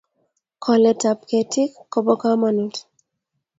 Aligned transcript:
koletap 0.63 1.19
ketik 1.29 1.71
kopo 1.91 2.13
kamanut 2.21 2.75